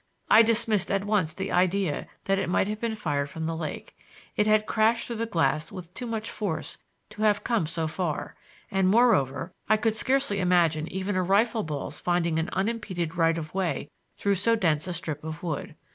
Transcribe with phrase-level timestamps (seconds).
[0.31, 3.95] I dismissed at once the idea that it might have been fired from the lake;
[4.35, 6.79] it had crashed through the glass with too much force
[7.11, 8.33] to have come so far;
[8.71, 13.53] and, moreover, I could hardly imagine even a rifle ball's finding an unimpeded right of
[13.53, 15.75] way through so dense a strip of wood.